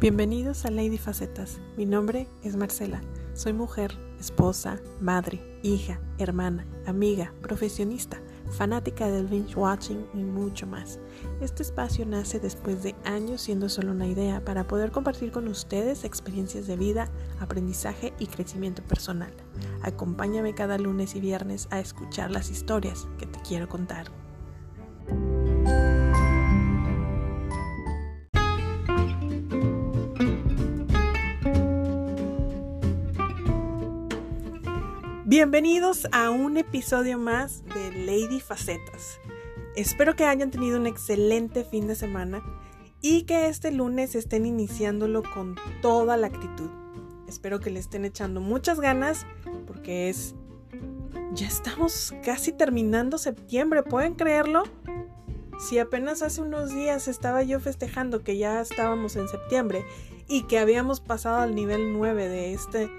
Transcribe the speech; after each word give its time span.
Bienvenidos 0.00 0.64
a 0.64 0.70
Lady 0.70 0.96
Facetas. 0.96 1.60
Mi 1.76 1.84
nombre 1.84 2.26
es 2.42 2.56
Marcela. 2.56 3.02
Soy 3.34 3.52
mujer, 3.52 3.98
esposa, 4.18 4.80
madre, 4.98 5.60
hija, 5.62 6.00
hermana, 6.16 6.66
amiga, 6.86 7.34
profesionista, 7.42 8.18
fanática 8.50 9.10
del 9.10 9.26
binge 9.26 9.54
watching 9.56 10.06
y 10.14 10.24
mucho 10.24 10.66
más. 10.66 10.98
Este 11.42 11.62
espacio 11.62 12.06
nace 12.06 12.40
después 12.40 12.82
de 12.82 12.94
años 13.04 13.42
siendo 13.42 13.68
solo 13.68 13.92
una 13.92 14.06
idea 14.06 14.42
para 14.42 14.66
poder 14.66 14.90
compartir 14.90 15.32
con 15.32 15.46
ustedes 15.48 16.04
experiencias 16.04 16.66
de 16.66 16.78
vida, 16.78 17.10
aprendizaje 17.38 18.14
y 18.18 18.26
crecimiento 18.26 18.82
personal. 18.82 19.34
Acompáñame 19.82 20.54
cada 20.54 20.78
lunes 20.78 21.14
y 21.14 21.20
viernes 21.20 21.68
a 21.70 21.78
escuchar 21.78 22.30
las 22.30 22.50
historias 22.50 23.06
que 23.18 23.26
te 23.26 23.38
quiero 23.42 23.68
contar. 23.68 24.06
Bienvenidos 35.30 36.08
a 36.10 36.30
un 36.30 36.56
episodio 36.56 37.16
más 37.16 37.62
de 37.66 38.04
Lady 38.04 38.40
Facetas. 38.40 39.20
Espero 39.76 40.16
que 40.16 40.24
hayan 40.24 40.50
tenido 40.50 40.76
un 40.76 40.88
excelente 40.88 41.62
fin 41.62 41.86
de 41.86 41.94
semana 41.94 42.42
y 43.00 43.22
que 43.26 43.46
este 43.46 43.70
lunes 43.70 44.16
estén 44.16 44.44
iniciándolo 44.44 45.22
con 45.22 45.54
toda 45.82 46.16
la 46.16 46.26
actitud. 46.26 46.68
Espero 47.28 47.60
que 47.60 47.70
le 47.70 47.78
estén 47.78 48.04
echando 48.04 48.40
muchas 48.40 48.80
ganas 48.80 49.24
porque 49.68 50.08
es... 50.08 50.34
Ya 51.32 51.46
estamos 51.46 52.12
casi 52.24 52.50
terminando 52.50 53.16
septiembre, 53.16 53.84
¿pueden 53.84 54.14
creerlo? 54.14 54.64
Si 55.60 55.78
apenas 55.78 56.22
hace 56.22 56.42
unos 56.42 56.74
días 56.74 57.06
estaba 57.06 57.44
yo 57.44 57.60
festejando 57.60 58.24
que 58.24 58.36
ya 58.36 58.60
estábamos 58.60 59.14
en 59.14 59.28
septiembre 59.28 59.84
y 60.26 60.48
que 60.48 60.58
habíamos 60.58 60.98
pasado 60.98 61.38
al 61.38 61.54
nivel 61.54 61.92
9 61.92 62.28
de 62.28 62.52
este 62.52 62.90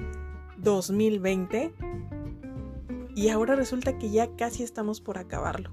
2020, 0.60 1.74
y 3.16 3.30
ahora 3.30 3.56
resulta 3.56 3.98
que 3.98 4.10
ya 4.10 4.36
casi 4.36 4.64
estamos 4.64 5.02
por 5.02 5.18
acabarlo. 5.18 5.72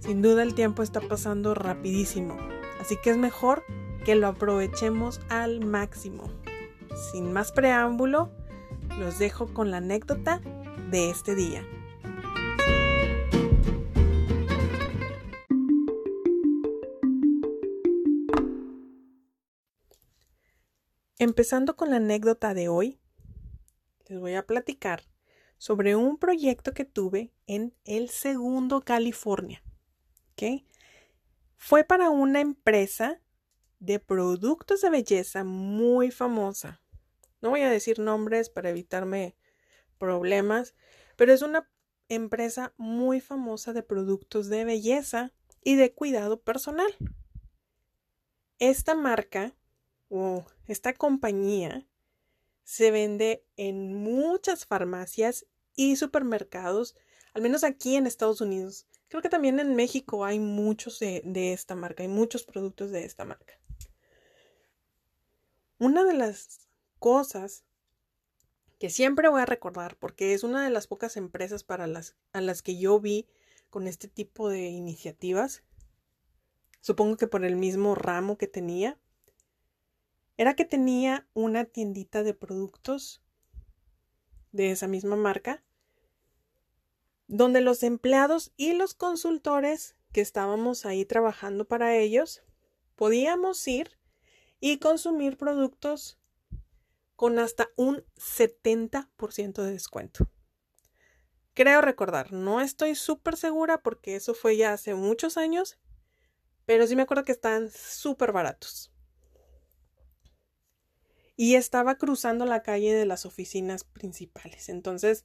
Sin 0.00 0.22
duda 0.22 0.42
el 0.42 0.54
tiempo 0.54 0.82
está 0.82 1.00
pasando 1.00 1.54
rapidísimo, 1.54 2.36
así 2.80 2.96
que 3.02 3.10
es 3.10 3.16
mejor 3.16 3.64
que 4.04 4.14
lo 4.14 4.28
aprovechemos 4.28 5.20
al 5.28 5.64
máximo. 5.64 6.30
Sin 7.12 7.32
más 7.32 7.52
preámbulo, 7.52 8.30
los 8.98 9.18
dejo 9.18 9.52
con 9.52 9.70
la 9.70 9.78
anécdota 9.78 10.40
de 10.90 11.10
este 11.10 11.34
día. 11.34 11.66
Empezando 21.18 21.76
con 21.76 21.90
la 21.90 21.96
anécdota 21.96 22.52
de 22.52 22.68
hoy, 22.68 22.98
les 24.08 24.20
voy 24.20 24.34
a 24.34 24.46
platicar 24.46 25.04
sobre 25.64 25.96
un 25.96 26.18
proyecto 26.18 26.74
que 26.74 26.84
tuve 26.84 27.32
en 27.46 27.74
el 27.86 28.10
segundo 28.10 28.82
California. 28.82 29.62
Fue 31.56 31.84
para 31.84 32.10
una 32.10 32.42
empresa 32.42 33.22
de 33.78 33.98
productos 33.98 34.82
de 34.82 34.90
belleza 34.90 35.42
muy 35.42 36.10
famosa. 36.10 36.82
No 37.40 37.48
voy 37.48 37.62
a 37.62 37.70
decir 37.70 37.98
nombres 37.98 38.50
para 38.50 38.68
evitarme 38.68 39.38
problemas, 39.96 40.74
pero 41.16 41.32
es 41.32 41.40
una 41.40 41.66
empresa 42.10 42.74
muy 42.76 43.22
famosa 43.22 43.72
de 43.72 43.82
productos 43.82 44.50
de 44.50 44.66
belleza 44.66 45.32
y 45.62 45.76
de 45.76 45.94
cuidado 45.94 46.42
personal. 46.42 46.94
Esta 48.58 48.94
marca 48.94 49.56
o 50.10 50.44
esta 50.66 50.92
compañía 50.92 51.88
se 52.64 52.90
vende 52.90 53.46
en 53.56 53.94
muchas 53.94 54.66
farmacias 54.66 55.46
y 55.76 55.96
supermercados, 55.96 56.96
al 57.32 57.42
menos 57.42 57.64
aquí 57.64 57.96
en 57.96 58.06
Estados 58.06 58.40
Unidos. 58.40 58.86
Creo 59.08 59.22
que 59.22 59.28
también 59.28 59.60
en 59.60 59.74
México 59.76 60.24
hay 60.24 60.38
muchos 60.38 60.98
de, 60.98 61.52
esta 61.52 61.74
marca, 61.74 62.02
hay 62.02 62.08
muchos 62.08 62.44
productos 62.44 62.90
de 62.90 63.04
esta 63.04 63.24
marca. 63.24 63.54
Una 65.78 66.04
de 66.04 66.14
las 66.14 66.68
cosas 66.98 67.64
que 68.78 68.90
siempre 68.90 69.28
voy 69.28 69.40
a 69.40 69.46
recordar, 69.46 69.96
porque 69.96 70.34
es 70.34 70.44
una 70.44 70.64
de 70.64 70.70
las 70.70 70.86
pocas 70.86 71.16
empresas 71.16 71.64
para 71.64 71.86
las, 71.86 72.16
a 72.32 72.40
las 72.40 72.62
que 72.62 72.78
yo 72.78 73.00
vi 73.00 73.26
con 73.70 73.86
este 73.86 74.08
tipo 74.08 74.48
de 74.48 74.68
iniciativas, 74.68 75.62
supongo 76.80 77.16
que 77.16 77.26
por 77.26 77.44
el 77.44 77.56
mismo 77.56 77.94
ramo 77.94 78.36
que 78.36 78.46
tenía, 78.46 78.98
era 80.36 80.54
que 80.54 80.64
tenía 80.64 81.26
una 81.34 81.64
tiendita 81.64 82.22
de 82.22 82.34
productos 82.34 83.22
de 84.52 84.70
esa 84.70 84.86
misma 84.86 85.16
marca, 85.16 85.63
donde 87.26 87.60
los 87.60 87.82
empleados 87.82 88.52
y 88.56 88.74
los 88.74 88.94
consultores 88.94 89.96
que 90.12 90.20
estábamos 90.20 90.86
ahí 90.86 91.04
trabajando 91.04 91.66
para 91.66 91.96
ellos, 91.96 92.42
podíamos 92.94 93.66
ir 93.66 93.98
y 94.60 94.78
consumir 94.78 95.36
productos 95.36 96.18
con 97.16 97.38
hasta 97.38 97.68
un 97.76 98.04
70% 98.16 99.62
de 99.62 99.72
descuento. 99.72 100.30
Creo 101.54 101.80
recordar, 101.80 102.32
no 102.32 102.60
estoy 102.60 102.94
súper 102.94 103.36
segura 103.36 103.78
porque 103.78 104.16
eso 104.16 104.34
fue 104.34 104.56
ya 104.56 104.72
hace 104.72 104.94
muchos 104.94 105.36
años, 105.36 105.78
pero 106.66 106.86
sí 106.86 106.96
me 106.96 107.02
acuerdo 107.02 107.24
que 107.24 107.32
están 107.32 107.70
súper 107.70 108.32
baratos 108.32 108.94
y 111.36 111.56
estaba 111.56 111.96
cruzando 111.96 112.44
la 112.44 112.62
calle 112.62 112.94
de 112.94 113.06
las 113.06 113.26
oficinas 113.26 113.84
principales. 113.84 114.68
Entonces, 114.68 115.24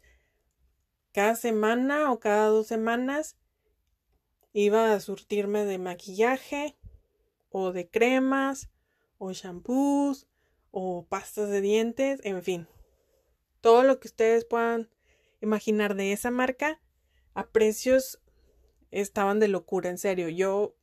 cada 1.13 1.35
semana 1.35 2.11
o 2.11 2.19
cada 2.19 2.47
dos 2.47 2.67
semanas 2.67 3.37
iba 4.53 4.93
a 4.93 4.99
surtirme 4.99 5.65
de 5.65 5.77
maquillaje 5.77 6.77
o 7.49 7.71
de 7.71 7.89
cremas 7.89 8.69
o 9.17 9.31
shampoos 9.31 10.27
o 10.71 11.05
pastas 11.07 11.49
de 11.49 11.61
dientes, 11.61 12.19
en 12.23 12.43
fin. 12.43 12.67
Todo 13.61 13.83
lo 13.83 13.99
que 13.99 14.07
ustedes 14.07 14.45
puedan 14.45 14.89
imaginar 15.41 15.95
de 15.95 16.13
esa 16.13 16.31
marca 16.31 16.81
a 17.33 17.47
precios 17.47 18.21
estaban 18.91 19.39
de 19.39 19.47
locura, 19.47 19.89
en 19.89 19.97
serio. 19.97 20.29
Yo 20.29 20.75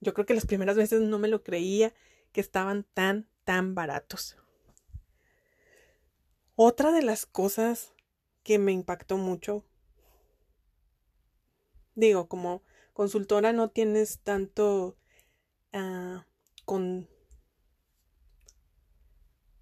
yo 0.00 0.14
creo 0.14 0.26
que 0.26 0.34
las 0.34 0.46
primeras 0.46 0.76
veces 0.76 1.02
no 1.02 1.18
me 1.18 1.28
lo 1.28 1.42
creía 1.42 1.92
que 2.32 2.40
estaban 2.40 2.86
tan 2.94 3.28
tan 3.44 3.74
baratos. 3.74 4.36
Otra 6.54 6.92
de 6.92 7.02
las 7.02 7.26
cosas 7.26 7.94
que 8.42 8.58
me 8.58 8.72
impactó 8.72 9.16
mucho, 9.16 9.64
digo, 11.94 12.28
como 12.28 12.62
consultora 12.92 13.52
no 13.52 13.70
tienes 13.70 14.20
tanto 14.20 14.96
ah, 15.72 16.26
con... 16.64 17.08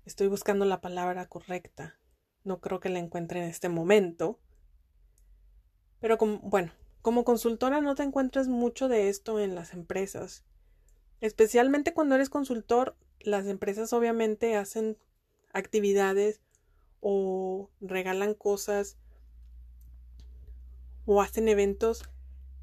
Estoy 0.05 0.29
buscando 0.29 0.65
la 0.65 0.81
palabra 0.81 1.27
correcta. 1.27 1.99
No 2.43 2.61
creo 2.61 2.81
que 2.81 2.89
la 2.89 2.99
encuentre 2.99 3.41
en 3.41 3.51
este 3.51 3.69
momento. 3.69 4.41
Pero 6.01 6.17
como, 6.17 6.39
bueno, 6.39 6.73
como 7.03 7.25
consultora 7.25 7.83
no 7.83 7.95
te 7.95 8.05
encuentras 8.05 8.49
mucho 8.49 8.89
de 8.89 9.11
esto 9.11 9.39
en 9.39 9.55
las 9.55 9.75
empresas. 9.75 10.45
Especialmente 11.21 11.93
cuando 11.93 12.15
eres 12.15 12.31
consultor, 12.31 12.97
las 13.21 13.47
empresas 13.47 13.93
obviamente 13.93 14.57
hacen 14.57 14.97
actividades 15.53 16.41
o 17.01 17.71
regalan 17.81 18.35
cosas 18.35 18.97
o 21.05 21.23
hacen 21.23 21.49
eventos 21.49 22.09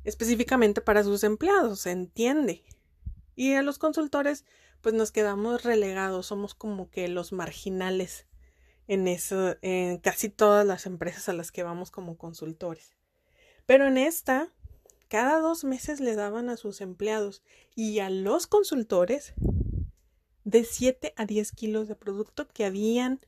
específicamente 0.04 0.82
para 0.82 1.04
sus 1.04 1.24
empleados, 1.24 1.80
se 1.82 1.92
entiende. 1.92 2.64
Y 3.36 3.54
a 3.54 3.64
los 3.64 3.80
consultores 3.80 4.46
pues 4.82 4.94
nos 4.94 5.12
quedamos 5.12 5.64
relegados, 5.64 6.28
somos 6.28 6.54
como 6.54 6.92
que 6.92 7.08
los 7.08 7.32
marginales 7.32 8.28
en 8.88 9.08
eso, 9.08 9.56
en 9.64 9.98
casi 9.98 10.30
todas 10.30 10.66
las 10.66 10.86
empresas 10.86 11.28
a 11.28 11.34
las 11.34 11.52
que 11.52 11.64
vamos 11.64 11.90
como 11.90 12.18
consultores. 12.18 12.96
Pero 13.66 13.88
en 13.88 13.98
esta, 13.98 14.50
cada 15.08 15.40
dos 15.40 15.64
meses 15.64 16.00
le 16.00 16.14
daban 16.16 16.50
a 16.50 16.58
sus 16.58 16.82
empleados 16.82 17.42
y 17.74 17.98
a 17.98 18.12
los 18.12 18.46
consultores 18.46 19.34
de 20.44 20.64
7 20.64 21.14
a 21.18 21.26
10 21.26 21.52
kilos 21.54 21.88
de 21.88 21.96
producto 21.96 22.48
que 22.48 22.66
habían 22.66 23.20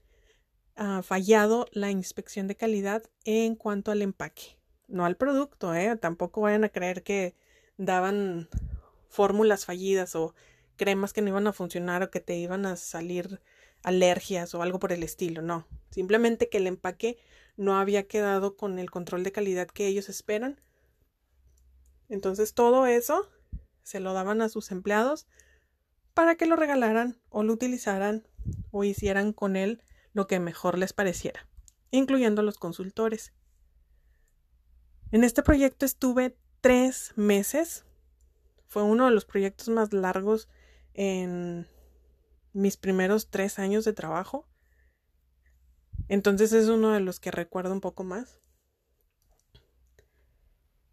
fallado 1.01 1.67
la 1.71 1.89
inspección 1.89 2.47
de 2.47 2.55
calidad 2.55 3.03
en 3.25 3.55
cuanto 3.55 3.91
al 3.91 4.01
empaque, 4.01 4.57
no 4.87 5.05
al 5.05 5.17
producto, 5.17 5.73
¿eh? 5.73 5.95
Tampoco 5.95 6.41
vayan 6.41 6.63
a 6.63 6.69
creer 6.69 7.03
que 7.03 7.35
daban 7.77 8.47
fórmulas 9.09 9.65
fallidas 9.65 10.15
o 10.15 10.35
cremas 10.75 11.13
que 11.13 11.21
no 11.21 11.29
iban 11.29 11.47
a 11.47 11.53
funcionar 11.53 12.03
o 12.03 12.11
que 12.11 12.19
te 12.19 12.37
iban 12.37 12.65
a 12.65 12.75
salir 12.75 13.41
alergias 13.83 14.53
o 14.53 14.61
algo 14.61 14.79
por 14.79 14.91
el 14.91 15.03
estilo, 15.03 15.41
no. 15.41 15.67
Simplemente 15.89 16.49
que 16.49 16.57
el 16.57 16.67
empaque 16.67 17.17
no 17.55 17.77
había 17.77 18.07
quedado 18.07 18.55
con 18.55 18.77
el 18.79 18.91
control 18.91 19.23
de 19.23 19.31
calidad 19.31 19.67
que 19.67 19.87
ellos 19.87 20.09
esperan. 20.09 20.61
Entonces 22.07 22.53
todo 22.53 22.85
eso 22.85 23.27
se 23.83 23.99
lo 23.99 24.13
daban 24.13 24.41
a 24.41 24.49
sus 24.49 24.71
empleados 24.71 25.27
para 26.13 26.35
que 26.35 26.45
lo 26.45 26.55
regalaran 26.55 27.17
o 27.29 27.43
lo 27.43 27.53
utilizaran 27.53 28.27
o 28.71 28.83
hicieran 28.83 29.33
con 29.33 29.55
él 29.55 29.81
lo 30.13 30.27
que 30.27 30.39
mejor 30.39 30.77
les 30.77 30.93
pareciera, 30.93 31.47
incluyendo 31.91 32.41
los 32.41 32.57
consultores. 32.57 33.33
En 35.11 35.23
este 35.23 35.43
proyecto 35.43 35.85
estuve 35.85 36.37
tres 36.61 37.13
meses. 37.15 37.85
Fue 38.67 38.83
uno 38.83 39.05
de 39.05 39.11
los 39.11 39.25
proyectos 39.25 39.69
más 39.69 39.93
largos 39.93 40.49
en 40.93 41.67
mis 42.53 42.75
primeros 42.75 43.29
tres 43.29 43.59
años 43.59 43.85
de 43.85 43.93
trabajo. 43.93 44.47
Entonces 46.09 46.53
es 46.53 46.67
uno 46.67 46.91
de 46.91 46.99
los 46.99 47.19
que 47.19 47.31
recuerdo 47.31 47.73
un 47.73 47.81
poco 47.81 48.03
más. 48.03 48.39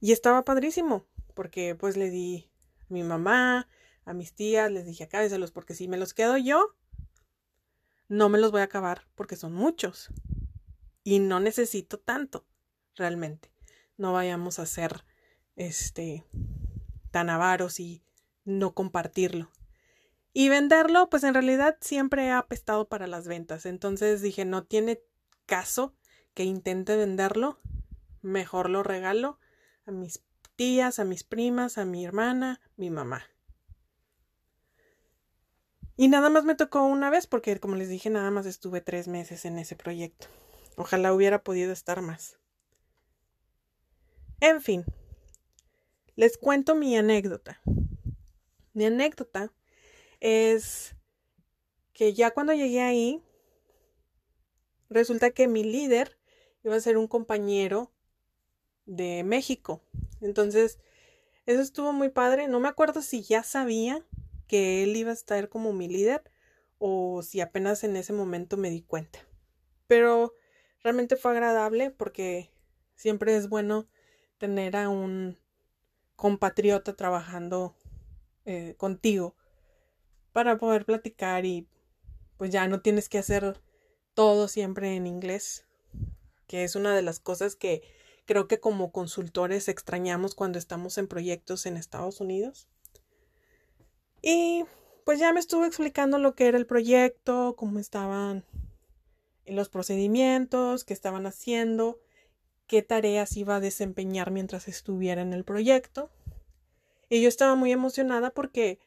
Y 0.01 0.13
estaba 0.13 0.45
padrísimo, 0.45 1.07
porque 1.35 1.75
pues 1.75 1.97
le 1.97 2.11
di 2.11 2.51
a 2.83 2.93
mi 2.93 3.03
mamá, 3.03 3.69
a 4.05 4.13
mis 4.13 4.35
tías, 4.35 4.71
les 4.71 4.85
dije 4.85 5.05
acábeselos, 5.05 5.51
porque 5.51 5.75
si 5.75 5.89
me 5.89 5.97
los 5.97 6.13
quedo 6.13 6.37
yo, 6.37 6.77
no 8.09 8.29
me 8.29 8.39
los 8.39 8.51
voy 8.51 8.61
a 8.61 8.65
acabar, 8.65 9.07
porque 9.15 9.37
son 9.37 9.53
muchos. 9.53 10.09
Y 11.03 11.19
no 11.19 11.41
necesito 11.41 11.99
tanto, 11.99 12.47
realmente. 12.95 13.53
No 13.97 14.13
vayamos 14.13 14.59
a 14.59 14.67
ser, 14.67 15.05
este, 15.57 16.25
tan 17.11 17.31
avaros 17.31 17.81
y 17.81 18.03
no 18.45 18.75
compartirlo. 18.75 19.51
Y 20.33 20.49
venderlo, 20.49 21.09
pues 21.11 21.23
en 21.23 21.35
realidad 21.35 21.77
siempre 21.81 22.31
ha 22.31 22.39
apestado 22.39 22.89
para 22.89 23.07
las 23.07 23.29
ventas. 23.29 23.67
Entonces 23.67 24.21
dije, 24.21 24.45
no 24.45 24.65
tiene 24.65 25.01
caso 25.47 25.95
que 26.35 26.45
intente 26.45 26.97
venderlo. 26.97 27.61
Mejor 28.21 28.69
lo 28.69 28.83
regalo 28.83 29.39
a 29.87 29.93
mis 29.93 30.25
tías, 30.57 30.99
a 30.99 31.05
mis 31.05 31.23
primas, 31.23 31.79
a 31.79 31.85
mi 31.85 32.05
hermana, 32.05 32.61
mi 32.77 32.91
mamá. 32.91 33.23
Y 35.97 36.09
nada 36.09 36.29
más 36.29 36.45
me 36.45 36.57
tocó 36.57 36.83
una 36.83 37.09
vez 37.11 37.27
porque, 37.27 37.59
como 37.61 37.77
les 37.77 37.89
dije, 37.89 38.11
nada 38.11 38.31
más 38.31 38.47
estuve 38.47 38.81
tres 38.81 39.07
meses 39.07 39.45
en 39.45 39.59
ese 39.59 39.77
proyecto. 39.77 40.27
Ojalá 40.77 41.15
hubiera 41.15 41.43
podido 41.45 41.73
estar 41.73 42.03
más. 42.03 42.39
En 44.41 44.61
fin, 44.61 44.85
les 46.17 46.37
cuento 46.37 46.75
mi 46.75 46.97
anécdota. 46.97 47.61
Mi 48.73 48.87
anécdota 48.87 49.53
es 50.21 50.97
que 51.93 52.13
ya 52.13 52.33
cuando 52.33 52.53
llegué 52.53 52.81
ahí, 52.81 53.23
resulta 54.91 55.31
que 55.31 55.47
mi 55.47 55.63
líder 55.63 56.19
iba 56.65 56.75
a 56.75 56.81
ser 56.81 56.97
un 56.97 57.07
compañero 57.07 57.93
de 58.85 59.23
México. 59.23 59.81
Entonces, 60.21 60.81
eso 61.47 61.61
estuvo 61.61 61.93
muy 61.93 62.09
padre. 62.09 62.49
No 62.49 62.59
me 62.59 62.69
acuerdo 62.69 63.01
si 63.01 63.23
ya 63.23 63.45
sabía 63.45 64.05
que 64.55 64.85
él 64.85 64.95
iba 64.95 65.11
a 65.11 65.15
estar 65.15 65.49
como 65.49 65.73
mi 65.73 65.89
líder 65.89 66.23
o 66.79 67.23
si 67.25 67.41
apenas 67.41 67.83
en 67.83 67.97
ese 67.97 68.13
momento 68.13 68.57
me 68.57 68.71
di 68.71 68.83
cuenta. 68.83 69.19
Pero 69.89 70.33
realmente 70.81 71.17
fue 71.17 71.33
agradable 71.33 71.91
porque 71.91 72.53
siempre 72.95 73.35
es 73.37 73.49
bueno 73.49 73.89
tener 74.39 74.77
a 74.77 74.89
un 74.91 75.41
compatriota 76.15 76.95
trabajando 76.95 77.75
eh, 78.45 78.77
contigo 78.77 79.35
para 80.33 80.57
poder 80.57 80.85
platicar 80.85 81.45
y 81.45 81.67
pues 82.37 82.53
ya 82.53 82.69
no 82.69 82.81
tienes 82.81 83.09
que 83.09 83.19
hacer 83.19 83.61
todo 84.15 84.47
siempre 84.47 84.95
en 84.95 85.09
inglés, 85.09 85.67
que 86.47 86.63
es 86.63 86.77
una 86.77 86.95
de 86.95 87.03
las 87.03 87.19
cosas 87.19 87.57
que 87.57 87.83
creo 88.25 88.47
que 88.47 88.61
como 88.61 88.93
consultores 88.93 89.67
extrañamos 89.67 90.37
cuando 90.37 90.61
estamos 90.61 90.97
en 90.97 91.09
proyectos 91.09 91.67
en 91.67 91.77
Estados 91.77 92.21
Unidos. 92.21 92.69
Y 94.27 94.65
pues 95.05 95.19
ya 95.19 95.35
me 95.35 95.41
estuvo 95.41 95.67
explicando 95.67 96.17
lo 96.17 96.35
que 96.35 96.47
era 96.47 96.57
el 96.57 96.65
proyecto, 96.65 97.57
cómo 97.59 97.79
estaban 97.79 98.47
los 99.45 99.69
procedimientos, 99.69 100.85
qué 100.85 100.95
estaban 100.95 101.27
haciendo, 101.27 102.01
qué 102.67 102.81
tareas 102.81 103.37
iba 103.37 103.57
a 103.57 103.61
desempeñar 103.61 104.31
mientras 104.31 104.67
estuviera 104.67 105.21
en 105.21 105.35
el 105.35 105.45
proyecto. 105.45 106.11
Y 107.11 107.21
yo 107.21 107.29
estaba 107.29 107.55
muy 107.55 107.71
emocionada 107.71 108.31
porque 108.31 108.79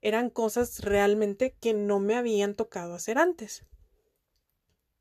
eran 0.00 0.30
cosas 0.30 0.80
realmente 0.80 1.54
que 1.60 1.74
no 1.74 2.00
me 2.00 2.16
habían 2.16 2.54
tocado 2.54 2.94
hacer 2.94 3.18
antes. 3.18 3.66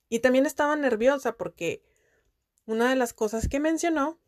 Y 0.09 0.19
también 0.19 0.45
estaba 0.45 0.75
nerviosa 0.75 1.37
porque 1.37 1.81
una 2.65 2.89
de 2.89 2.97
las 2.97 3.13
cosas 3.13 3.47
que 3.47 3.61
mencionó 3.61 4.19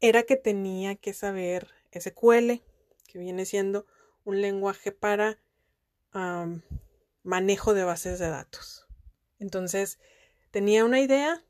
era 0.00 0.24
que 0.24 0.34
tenía 0.34 0.96
que 0.96 1.14
saber 1.14 1.68
SQL, 1.92 2.62
que 3.06 3.18
viene 3.20 3.44
siendo 3.44 3.86
un 4.24 4.40
lenguaje 4.40 4.92
para 4.92 5.38
manejo 7.22 7.74
de 7.74 7.84
bases 7.84 8.18
de 8.18 8.28
datos. 8.28 8.86
Entonces, 9.38 9.98
tenía 10.50 10.84
una 10.84 11.00
idea, 11.00 11.44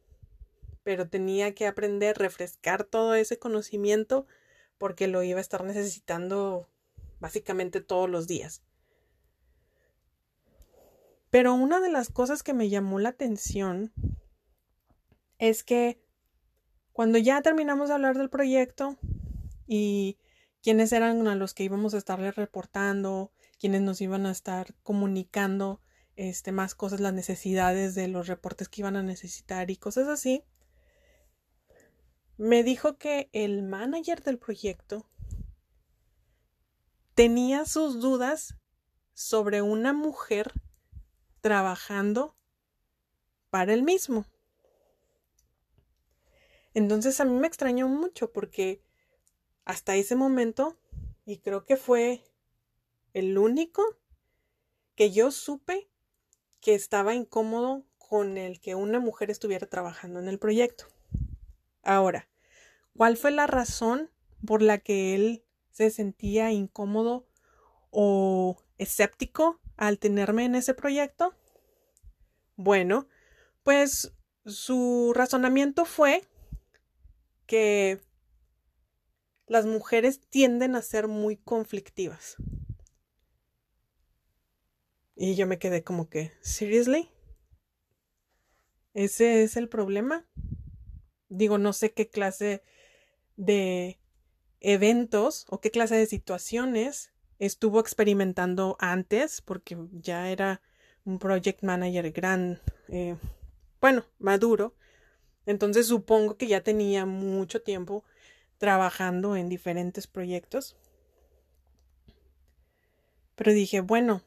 pero 0.82 1.08
tenía 1.08 1.54
que 1.54 1.66
aprender, 1.66 2.18
refrescar 2.18 2.84
todo 2.84 3.14
ese 3.14 3.38
conocimiento 3.38 4.26
porque 4.78 5.08
lo 5.08 5.22
iba 5.22 5.38
a 5.38 5.42
estar 5.42 5.64
necesitando 5.64 6.68
básicamente 7.18 7.80
todos 7.80 8.08
los 8.08 8.26
días. 8.26 8.62
Pero 11.30 11.54
una 11.54 11.80
de 11.80 11.90
las 11.90 12.10
cosas 12.10 12.42
que 12.42 12.54
me 12.54 12.68
llamó 12.68 12.98
la 12.98 13.10
atención 13.10 13.92
es 15.38 15.62
que 15.62 16.00
cuando 16.92 17.18
ya 17.18 17.40
terminamos 17.40 17.88
de 17.88 17.94
hablar 17.94 18.18
del 18.18 18.30
proyecto 18.30 18.96
y 19.66 20.18
quiénes 20.62 20.92
eran 20.92 21.26
a 21.26 21.34
los 21.34 21.54
que 21.54 21.64
íbamos 21.64 21.94
a 21.94 21.98
estarle 21.98 22.32
reportando, 22.32 23.32
quiénes 23.58 23.82
nos 23.82 24.00
iban 24.00 24.26
a 24.26 24.30
estar 24.30 24.74
comunicando 24.82 25.80
este, 26.16 26.52
más 26.52 26.74
cosas, 26.74 27.00
las 27.00 27.14
necesidades 27.14 27.94
de 27.94 28.08
los 28.08 28.26
reportes 28.26 28.68
que 28.68 28.82
iban 28.82 28.96
a 28.96 29.02
necesitar 29.02 29.70
y 29.70 29.76
cosas 29.76 30.08
así, 30.08 30.44
me 32.36 32.62
dijo 32.62 32.96
que 32.96 33.28
el 33.32 33.62
manager 33.62 34.22
del 34.22 34.38
proyecto 34.38 35.06
tenía 37.14 37.66
sus 37.66 38.00
dudas 38.00 38.56
sobre 39.12 39.60
una 39.60 39.92
mujer 39.92 40.52
trabajando 41.40 42.36
para 43.50 43.74
él 43.74 43.82
mismo. 43.82 44.24
Entonces 46.72 47.20
a 47.20 47.24
mí 47.24 47.34
me 47.34 47.46
extrañó 47.46 47.88
mucho 47.88 48.32
porque 48.32 48.82
hasta 49.64 49.96
ese 49.96 50.16
momento, 50.16 50.78
y 51.24 51.38
creo 51.38 51.64
que 51.64 51.76
fue 51.76 52.24
el 53.12 53.38
único 53.38 53.82
que 54.94 55.10
yo 55.10 55.30
supe 55.30 55.88
que 56.60 56.74
estaba 56.74 57.14
incómodo 57.14 57.84
con 57.96 58.36
el 58.36 58.60
que 58.60 58.74
una 58.74 59.00
mujer 59.00 59.30
estuviera 59.30 59.66
trabajando 59.66 60.18
en 60.20 60.28
el 60.28 60.38
proyecto. 60.38 60.86
Ahora, 61.82 62.28
¿cuál 62.96 63.16
fue 63.16 63.30
la 63.30 63.46
razón 63.46 64.10
por 64.46 64.62
la 64.62 64.78
que 64.78 65.14
él 65.14 65.44
se 65.70 65.90
sentía 65.90 66.50
incómodo 66.50 67.26
o 67.90 68.62
escéptico 68.78 69.60
al 69.76 69.98
tenerme 69.98 70.44
en 70.44 70.54
ese 70.54 70.74
proyecto? 70.74 71.34
Bueno, 72.56 73.08
pues 73.62 74.12
su 74.44 75.12
razonamiento 75.14 75.84
fue 75.84 76.24
que 77.46 78.00
las 79.50 79.66
mujeres 79.66 80.20
tienden 80.20 80.76
a 80.76 80.80
ser 80.80 81.08
muy 81.08 81.36
conflictivas. 81.36 82.36
Y 85.16 85.34
yo 85.34 85.48
me 85.48 85.58
quedé 85.58 85.82
como 85.82 86.08
que, 86.08 86.30
¿seriously? 86.40 87.10
¿Ese 88.94 89.42
es 89.42 89.56
el 89.56 89.68
problema? 89.68 90.24
Digo, 91.28 91.58
no 91.58 91.72
sé 91.72 91.92
qué 91.92 92.08
clase 92.08 92.62
de 93.34 93.98
eventos 94.60 95.46
o 95.48 95.60
qué 95.60 95.72
clase 95.72 95.96
de 95.96 96.06
situaciones 96.06 97.12
estuvo 97.40 97.80
experimentando 97.80 98.76
antes, 98.78 99.42
porque 99.42 99.76
ya 99.90 100.30
era 100.30 100.62
un 101.04 101.18
project 101.18 101.64
manager 101.64 102.12
gran, 102.12 102.60
eh, 102.86 103.16
bueno, 103.80 104.04
maduro. 104.20 104.76
Entonces 105.44 105.88
supongo 105.88 106.36
que 106.36 106.46
ya 106.46 106.62
tenía 106.62 107.04
mucho 107.04 107.62
tiempo 107.62 108.04
trabajando 108.60 109.36
en 109.36 109.48
diferentes 109.48 110.06
proyectos. 110.06 110.76
Pero 113.34 113.52
dije, 113.52 113.80
bueno, 113.80 114.20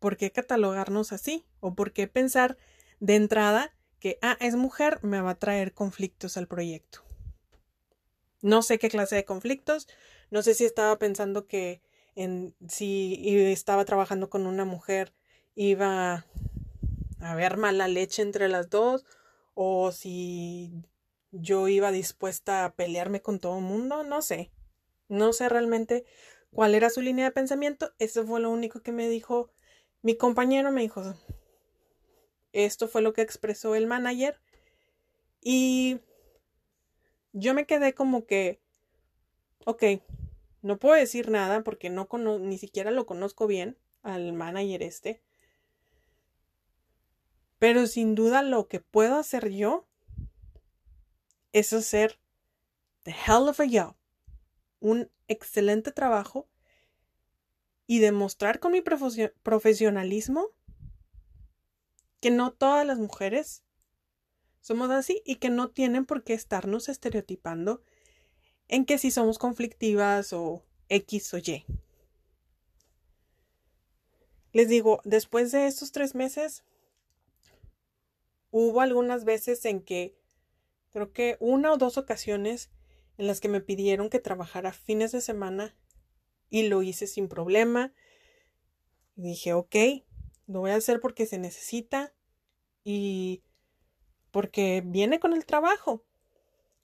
¿por 0.00 0.16
qué 0.16 0.32
catalogarnos 0.32 1.12
así? 1.12 1.44
¿O 1.60 1.74
por 1.74 1.92
qué 1.92 2.08
pensar 2.08 2.56
de 3.00 3.16
entrada 3.16 3.74
que, 4.00 4.18
ah, 4.22 4.38
es 4.40 4.56
mujer, 4.56 4.98
me 5.02 5.20
va 5.20 5.32
a 5.32 5.38
traer 5.38 5.74
conflictos 5.74 6.38
al 6.38 6.48
proyecto? 6.48 7.04
No 8.40 8.62
sé 8.62 8.78
qué 8.78 8.88
clase 8.88 9.14
de 9.14 9.26
conflictos, 9.26 9.88
no 10.30 10.42
sé 10.42 10.54
si 10.54 10.64
estaba 10.64 10.98
pensando 10.98 11.46
que 11.46 11.82
en, 12.14 12.54
si 12.66 13.20
estaba 13.28 13.84
trabajando 13.84 14.30
con 14.30 14.46
una 14.46 14.64
mujer 14.64 15.12
iba 15.54 16.24
a 17.20 17.30
haber 17.30 17.58
mala 17.58 17.88
leche 17.88 18.22
entre 18.22 18.48
las 18.48 18.70
dos 18.70 19.04
o 19.52 19.92
si 19.92 20.82
yo 21.40 21.68
iba 21.68 21.92
dispuesta 21.92 22.64
a 22.64 22.74
pelearme 22.74 23.22
con 23.22 23.38
todo 23.38 23.58
el 23.58 23.64
mundo, 23.64 24.02
no 24.02 24.22
sé. 24.22 24.50
No 25.08 25.32
sé 25.32 25.48
realmente 25.48 26.04
cuál 26.50 26.74
era 26.74 26.90
su 26.90 27.00
línea 27.00 27.26
de 27.26 27.30
pensamiento. 27.32 27.92
Eso 27.98 28.26
fue 28.26 28.40
lo 28.40 28.50
único 28.50 28.80
que 28.80 28.92
me 28.92 29.08
dijo 29.08 29.50
mi 30.02 30.16
compañero. 30.16 30.72
Me 30.72 30.82
dijo, 30.82 31.02
esto 32.52 32.88
fue 32.88 33.02
lo 33.02 33.12
que 33.12 33.22
expresó 33.22 33.74
el 33.74 33.86
manager. 33.86 34.40
Y 35.40 36.00
yo 37.32 37.54
me 37.54 37.66
quedé 37.66 37.94
como 37.94 38.26
que, 38.26 38.60
ok, 39.64 39.84
no 40.62 40.78
puedo 40.78 40.94
decir 40.94 41.30
nada 41.30 41.62
porque 41.62 41.90
no 41.90 42.08
ni 42.40 42.58
siquiera 42.58 42.90
lo 42.90 43.06
conozco 43.06 43.46
bien 43.46 43.78
al 44.02 44.32
manager 44.32 44.82
este. 44.82 45.22
Pero 47.58 47.86
sin 47.86 48.14
duda 48.14 48.42
lo 48.42 48.68
que 48.68 48.80
puedo 48.80 49.16
hacer 49.16 49.50
yo 49.50 49.85
es 51.52 51.72
hacer 51.72 52.18
the 53.04 53.12
hell 53.12 53.48
of 53.48 53.60
a 53.60 53.66
job, 53.66 53.96
un 54.80 55.10
excelente 55.28 55.92
trabajo 55.92 56.48
y 57.86 58.00
demostrar 58.00 58.60
con 58.60 58.72
mi 58.72 58.82
profesionalismo 58.82 60.50
que 62.20 62.30
no 62.30 62.52
todas 62.52 62.86
las 62.86 62.98
mujeres 62.98 63.62
somos 64.60 64.90
así 64.90 65.22
y 65.24 65.36
que 65.36 65.48
no 65.48 65.70
tienen 65.70 66.06
por 66.06 66.24
qué 66.24 66.34
estarnos 66.34 66.88
estereotipando 66.88 67.82
en 68.68 68.84
que 68.84 68.98
si 68.98 69.12
somos 69.12 69.38
conflictivas 69.38 70.32
o 70.32 70.64
X 70.88 71.34
o 71.34 71.38
Y. 71.38 71.64
Les 74.52 74.68
digo, 74.68 75.00
después 75.04 75.52
de 75.52 75.66
estos 75.66 75.92
tres 75.92 76.14
meses, 76.14 76.64
hubo 78.50 78.80
algunas 78.80 79.24
veces 79.24 79.64
en 79.66 79.82
que, 79.82 80.16
creo 80.96 81.12
que 81.12 81.36
una 81.40 81.74
o 81.74 81.76
dos 81.76 81.98
ocasiones 81.98 82.70
en 83.18 83.26
las 83.26 83.40
que 83.40 83.50
me 83.50 83.60
pidieron 83.60 84.08
que 84.08 84.18
trabajara 84.18 84.72
fines 84.72 85.12
de 85.12 85.20
semana 85.20 85.76
y 86.48 86.68
lo 86.68 86.80
hice 86.80 87.06
sin 87.06 87.28
problema. 87.28 87.92
Dije, 89.14 89.52
ok, 89.52 89.76
lo 90.46 90.60
voy 90.60 90.70
a 90.70 90.76
hacer 90.76 91.00
porque 91.00 91.26
se 91.26 91.36
necesita 91.36 92.14
y 92.82 93.42
porque 94.30 94.82
viene 94.86 95.20
con 95.20 95.34
el 95.34 95.44
trabajo. 95.44 96.02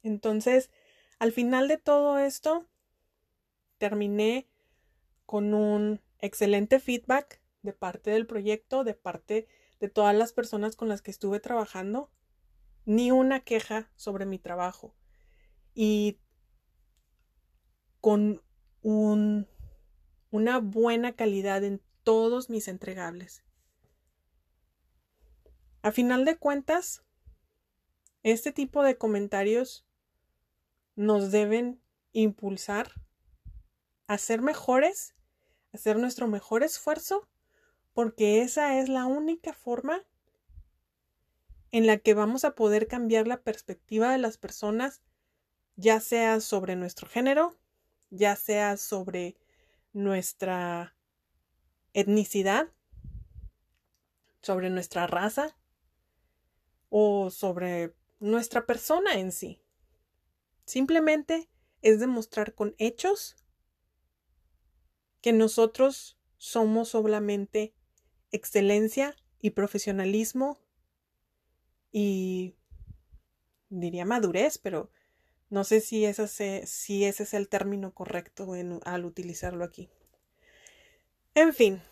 Entonces, 0.03 0.71
al 1.19 1.33
final 1.33 1.67
de 1.67 1.79
todo 1.79 2.19
esto, 2.19 2.69
terminé 3.79 4.47
con 5.25 5.55
un 5.55 6.03
excelente 6.19 6.81
feedback 6.81 7.41
de 7.63 7.73
parte 7.73 8.11
del 8.11 8.27
proyecto, 8.27 8.85
de 8.85 8.93
parte 8.93 9.49
de 9.81 9.89
todas 9.89 10.15
las 10.15 10.35
personas 10.35 10.77
con 10.77 10.91
las 10.91 11.01
que 11.01 11.11
estuve 11.11 11.41
trabajando, 11.41 12.11
ni 12.85 13.11
una 13.11 13.41
queja 13.41 13.91
sobre 13.97 14.27
mi 14.27 14.39
trabajo. 14.39 14.95
Y 15.75 16.19
con 18.01 18.43
un, 18.83 19.49
una 20.31 20.59
buena 20.59 21.15
calidad 21.15 21.63
en 21.65 21.81
todos 22.03 22.51
mis 22.51 22.69
entregables. 22.69 23.45
A 25.83 25.93
final 25.93 26.25
de 26.25 26.37
cuentas, 26.37 27.03
este 28.23 28.53
tipo 28.53 28.83
de 28.83 28.99
comentarios 28.99 29.87
nos 30.95 31.31
deben 31.33 31.81
impulsar 32.13 32.93
a 34.07 34.19
ser 34.19 34.43
mejores, 34.43 35.15
a 35.73 35.77
hacer 35.77 35.99
nuestro 35.99 36.29
mejor 36.29 36.63
esfuerzo, 36.63 37.29
porque 37.95 38.43
esa 38.43 38.79
es 38.79 38.89
la 38.89 39.07
única 39.07 39.53
forma 39.53 40.05
en 41.73 41.87
la 41.87 41.99
que 41.99 42.15
vamos 42.15 42.45
a 42.45 42.55
poder 42.55 42.87
cambiar 42.87 43.27
la 43.27 43.43
perspectiva 43.43 44.13
de 44.13 44.19
las 44.19 44.37
personas, 44.37 45.03
ya 45.75 46.01
sea 46.01 46.41
sobre 46.41 46.77
nuestro 46.77 47.09
género, 47.09 47.59
ya 48.11 48.37
sea 48.37 48.77
sobre 48.77 49.37
nuestra 49.95 50.95
etnicidad, 51.95 52.69
sobre 54.43 54.69
nuestra 54.69 55.07
raza 55.07 55.57
o 56.91 57.31
sobre 57.31 57.95
nuestra 58.21 58.67
persona 58.67 59.15
en 59.15 59.33
sí. 59.33 59.63
Simplemente 60.67 61.51
es 61.81 62.01
demostrar 62.01 62.55
con 62.55 62.75
hechos 62.79 63.37
que 65.23 65.33
nosotros 65.33 66.19
somos 66.37 66.91
solamente 66.91 67.75
excelencia 68.31 69.17
y 69.41 69.51
profesionalismo 69.51 70.62
y 71.93 72.57
diría 73.69 74.05
madurez, 74.05 74.59
pero 74.59 74.91
no 75.51 75.65
sé 75.65 75.81
si 75.81 76.05
ese, 76.07 76.67
si 76.67 77.05
ese 77.05 77.23
es 77.23 77.35
el 77.35 77.49
término 77.49 77.93
correcto 77.93 78.49
al 78.85 79.05
utilizarlo 79.05 79.65
aquí. 79.65 79.91
En 81.35 81.53
fin, 81.53 81.83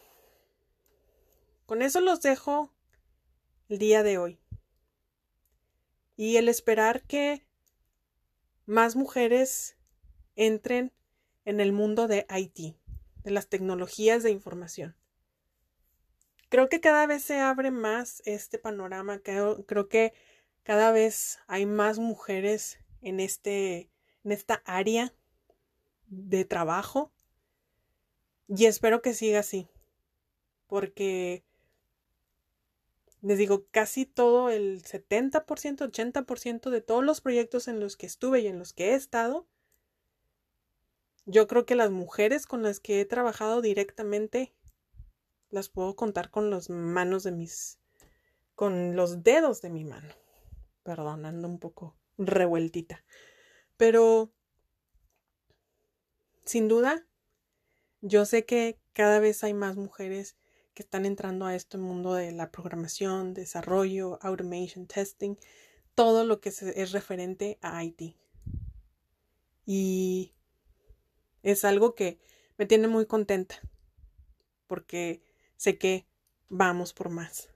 con 1.66 1.83
eso 1.83 2.00
los 2.00 2.21
dejo 2.23 2.73
el 3.69 3.78
día 3.78 4.02
de 4.02 4.19
hoy 4.19 4.40
y 6.16 6.37
el 6.37 6.49
esperar 6.49 7.02
que 7.02 7.47
más 8.66 8.97
mujeres 8.97 9.76
entren 10.37 10.92
en 11.45 11.61
el 11.61 11.73
mundo 11.73 12.09
de 12.09 12.26
IT, 12.28 12.76
de 13.25 13.30
las 13.30 13.49
tecnologías 13.49 14.23
de 14.23 14.30
información. 14.30 14.97
Creo 16.50 16.69
que 16.69 16.80
cada 16.80 17.07
vez 17.07 17.23
se 17.23 17.38
abre 17.38 17.71
más 17.71 18.23
este 18.26 18.59
panorama, 18.59 19.21
creo, 19.21 19.88
que 19.88 20.12
cada 20.64 20.90
vez 20.90 21.38
hay 21.47 21.64
más 21.64 22.00
mujeres 22.00 22.80
en, 23.02 23.21
este, 23.21 23.88
en 24.25 24.33
esta 24.33 24.61
área 24.64 25.14
de 26.09 26.45
trabajo. 26.45 27.12
Y 28.49 28.66
espero 28.66 29.00
que 29.00 29.14
siga 29.14 29.38
así, 29.38 29.69
porque 30.66 31.45
les 33.23 33.38
digo, 33.38 33.66
casi 33.71 34.04
todo 34.04 34.50
el 34.50 34.83
70%, 34.83 35.45
80% 35.45 36.71
de 36.71 36.80
todos 36.80 37.04
los 37.04 37.21
proyectos 37.21 37.69
en 37.69 37.78
los 37.78 37.97
que 37.97 38.07
estuve 38.07 38.40
y 38.40 38.49
en 38.49 38.59
los 38.59 38.73
que 38.73 38.90
he 38.90 38.95
estado, 38.95 39.47
yo 41.26 41.47
creo 41.47 41.64
que 41.64 41.76
las 41.76 41.92
mujeres 41.92 42.47
con 42.47 42.64
las 42.64 42.80
que 42.80 43.00
he 43.00 43.04
trabajado 43.04 43.62
directamente 43.62 44.52
las 45.50 45.69
puedo 45.69 45.97
contar 45.97 46.30
con 46.30 46.50
las 46.50 46.71
manos 46.71 47.23
de 47.25 47.33
mis, 47.33 47.78
con 48.54 48.97
los 48.97 49.23
dedos 49.23 49.62
de 49.62 49.71
mi 49.71 49.85
mano. 49.85 50.14
Perdón, 50.83 51.26
ando 51.26 51.49
un 51.49 51.59
poco 51.59 51.97
revueltita. 52.19 53.04
Pero, 53.76 54.30
sin 56.45 56.69
duda, 56.69 57.07
yo 58.00 58.25
sé 58.25 58.45
que 58.45 58.78
cada 58.92 59.19
vez 59.21 59.45
hay 59.45 59.54
más 59.54 59.76
mujeres 59.76 60.37
que 60.75 60.83
están 60.83 61.04
entrando 61.04 61.47
a 61.47 61.54
este 61.54 61.78
mundo 61.78 62.14
de 62.14 62.33
la 62.33 62.50
programación, 62.50 63.35
desarrollo, 63.35 64.19
automation, 64.23 64.87
testing, 64.87 65.37
todo 65.95 66.25
lo 66.25 66.40
que 66.40 66.50
es 66.50 66.92
referente 66.92 67.59
a 67.61 67.83
IT. 67.85 68.16
Y 69.66 70.33
es 71.42 71.64
algo 71.64 71.95
que 71.95 72.19
me 72.57 72.66
tiene 72.66 72.88
muy 72.88 73.07
contenta 73.07 73.61
porque 74.71 75.21
sé 75.60 75.76
que 75.76 76.06
vamos 76.48 76.94
por 76.94 77.10
más. 77.10 77.50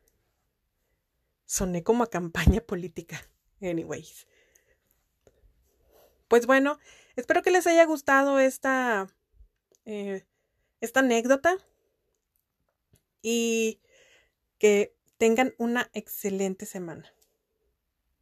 Soné 1.46 1.82
como 1.82 2.04
a 2.04 2.10
campaña 2.10 2.60
política. 2.66 3.26
Anyways. 3.62 4.26
Pues 6.28 6.46
bueno, 6.46 6.78
espero 7.16 7.40
que 7.40 7.50
les 7.50 7.66
haya 7.66 7.86
gustado 7.86 8.38
esta, 8.38 9.06
eh, 9.86 10.26
esta 10.82 11.00
anécdota 11.00 11.56
y 13.22 13.80
que 14.58 14.94
tengan 15.16 15.54
una 15.56 15.88
excelente 15.94 16.66
semana. 16.66 17.10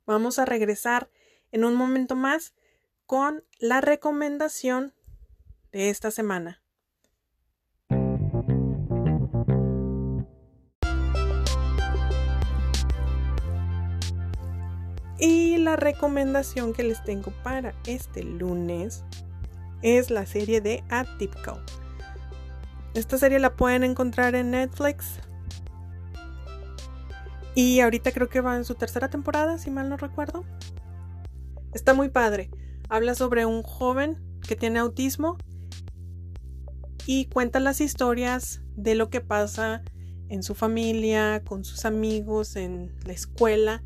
Vamos 0.07 0.39
a 0.39 0.45
regresar 0.45 1.11
en 1.51 1.65
un 1.65 1.75
momento 1.75 2.15
más 2.15 2.55
con 3.05 3.45
la 3.59 3.81
recomendación 3.81 4.95
de 5.73 5.91
esta 5.91 6.13
semana. 6.13 6.62
Y 15.25 15.57
la 15.57 15.77
recomendación 15.77 16.73
que 16.73 16.83
les 16.83 17.05
tengo 17.05 17.31
para 17.45 17.77
este 17.87 18.25
lunes 18.25 19.05
es 19.81 20.11
la 20.11 20.27
serie 20.27 20.61
de 20.61 20.83
Atypical. 20.89 21.65
Esta 22.95 23.19
serie 23.19 23.39
la 23.39 23.55
pueden 23.55 23.85
encontrar 23.85 24.35
en 24.35 24.51
Netflix. 24.51 25.21
Y 27.55 27.79
ahorita 27.79 28.11
creo 28.11 28.29
que 28.29 28.41
va 28.41 28.57
en 28.57 28.65
su 28.65 28.75
tercera 28.75 29.11
temporada, 29.11 29.59
si 29.59 29.71
mal 29.71 29.89
no 29.89 29.97
recuerdo. 29.97 30.45
Está 31.73 31.95
muy 31.95 32.09
padre. 32.09 32.51
Habla 32.89 33.15
sobre 33.15 33.47
un 33.47 33.63
joven 33.63 34.21
que 34.49 34.57
tiene 34.57 34.81
autismo 34.81 35.39
y 37.07 37.27
cuenta 37.27 37.61
las 37.61 37.81
historias 37.81 38.61
de 38.75 38.97
lo 38.97 39.09
que 39.09 39.21
pasa 39.21 39.85
en 40.29 40.43
su 40.43 40.57
familia, 40.57 41.45
con 41.45 41.65
sus 41.65 41.85
amigos, 41.85 42.57
en 42.57 42.93
la 43.07 43.13
escuela, 43.13 43.85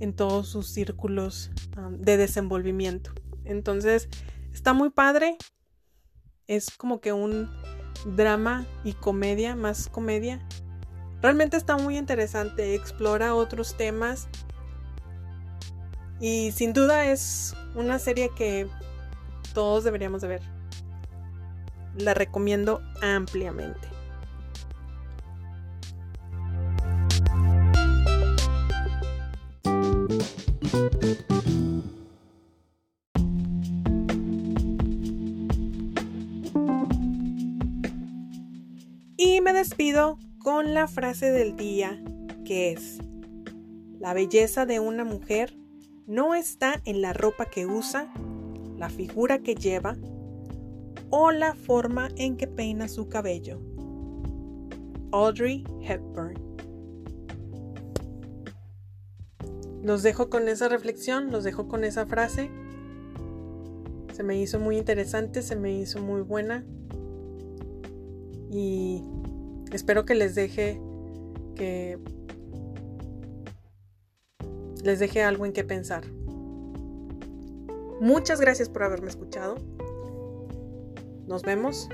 en 0.00 0.14
todos 0.14 0.48
sus 0.48 0.68
círculos 0.68 1.50
de 1.90 2.16
desenvolvimiento. 2.16 3.12
Entonces, 3.44 4.08
está 4.52 4.72
muy 4.72 4.90
padre. 4.90 5.36
es 6.46 6.70
como 6.76 7.00
que 7.00 7.12
un 7.12 7.50
drama 8.14 8.66
y 8.84 8.92
comedia, 8.92 9.56
más 9.56 9.88
comedia. 9.88 10.46
Realmente 11.22 11.56
está 11.56 11.76
muy 11.76 11.96
interesante, 11.96 12.74
explora 12.74 13.34
otros 13.34 13.76
temas 13.76 14.28
y 16.20 16.52
sin 16.52 16.72
duda 16.72 17.06
es 17.06 17.54
una 17.74 17.98
serie 17.98 18.30
que 18.34 18.68
todos 19.54 19.84
deberíamos 19.84 20.22
de 20.22 20.28
ver. 20.28 20.42
La 21.98 22.14
recomiendo 22.14 22.82
ampliamente. 23.02 23.95
Y 39.16 39.40
me 39.40 39.52
despido 39.52 40.18
con 40.38 40.74
la 40.74 40.86
frase 40.88 41.30
del 41.30 41.56
día 41.56 42.02
que 42.44 42.72
es, 42.72 42.98
la 43.98 44.14
belleza 44.14 44.66
de 44.66 44.78
una 44.78 45.04
mujer 45.04 45.56
no 46.06 46.34
está 46.34 46.80
en 46.84 47.02
la 47.02 47.12
ropa 47.12 47.46
que 47.46 47.66
usa, 47.66 48.12
la 48.76 48.88
figura 48.88 49.40
que 49.40 49.54
lleva 49.54 49.96
o 51.10 51.32
la 51.32 51.54
forma 51.54 52.08
en 52.16 52.36
que 52.36 52.46
peina 52.46 52.88
su 52.88 53.08
cabello. 53.08 53.60
Audrey 55.12 55.64
Hepburn. 55.82 56.45
Los 59.86 60.02
dejo 60.02 60.28
con 60.28 60.48
esa 60.48 60.68
reflexión, 60.68 61.30
los 61.30 61.44
dejo 61.44 61.68
con 61.68 61.84
esa 61.84 62.06
frase. 62.06 62.50
Se 64.12 64.24
me 64.24 64.36
hizo 64.36 64.58
muy 64.58 64.78
interesante, 64.78 65.42
se 65.42 65.54
me 65.54 65.78
hizo 65.78 66.02
muy 66.02 66.22
buena. 66.22 66.64
Y 68.50 69.04
espero 69.70 70.04
que 70.04 70.16
les 70.16 70.34
deje 70.34 70.80
que 71.54 72.00
les 74.82 74.98
deje 74.98 75.22
algo 75.22 75.46
en 75.46 75.52
qué 75.52 75.62
pensar. 75.62 76.04
Muchas 78.00 78.40
gracias 78.40 78.68
por 78.68 78.82
haberme 78.82 79.08
escuchado. 79.08 79.54
Nos 81.28 81.44
vemos 81.44 81.88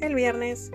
el 0.00 0.14
viernes. 0.14 0.70